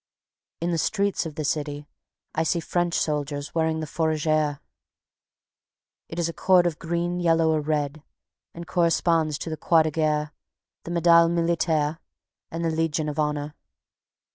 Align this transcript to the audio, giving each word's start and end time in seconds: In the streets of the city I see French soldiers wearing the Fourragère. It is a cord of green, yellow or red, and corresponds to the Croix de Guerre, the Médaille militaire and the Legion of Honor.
In 0.61 0.71
the 0.71 0.79
streets 0.79 1.27
of 1.27 1.35
the 1.35 1.43
city 1.45 1.87
I 2.33 2.41
see 2.41 2.59
French 2.59 2.95
soldiers 2.95 3.53
wearing 3.53 3.81
the 3.81 3.85
Fourragère. 3.85 4.59
It 6.09 6.17
is 6.17 6.27
a 6.27 6.33
cord 6.33 6.65
of 6.65 6.79
green, 6.79 7.19
yellow 7.19 7.51
or 7.51 7.61
red, 7.61 8.01
and 8.55 8.65
corresponds 8.65 9.37
to 9.37 9.51
the 9.51 9.57
Croix 9.57 9.83
de 9.83 9.91
Guerre, 9.91 10.33
the 10.85 10.91
Médaille 10.91 11.29
militaire 11.29 11.99
and 12.49 12.65
the 12.65 12.71
Legion 12.71 13.09
of 13.09 13.19
Honor. 13.19 13.53